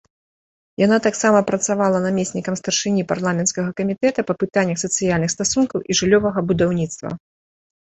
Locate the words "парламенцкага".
3.13-3.69